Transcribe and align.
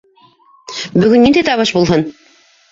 Бөгөн 1.03 1.25
ниндәй 1.27 1.47
табыш 1.53 1.77
булһын? 1.79 2.05